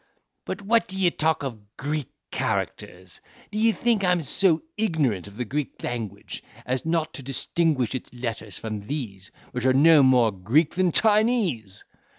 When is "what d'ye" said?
0.63-1.11